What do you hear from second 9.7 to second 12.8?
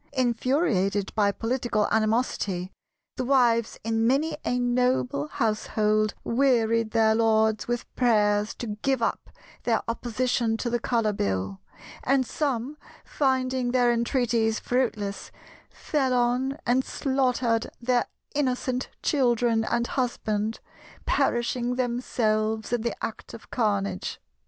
opposition to the Colour Bill; and some,